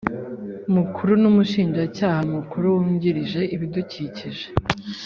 Mukuru 0.75 1.11
n 1.21 1.23
umushinjacyaha 1.31 2.21
mukuru 2.33 2.65
wungirije 2.75 3.41
ibidukikije 3.55 4.45